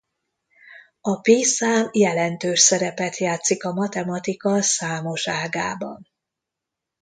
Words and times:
A 1.01 1.15
pí 1.19 1.41
szám 1.43 1.89
jelentős 1.93 2.59
szerepet 2.59 3.17
játszik 3.17 3.63
a 3.63 3.73
matematika 3.73 4.61
számos 4.61 5.27
ágában. 5.27 6.07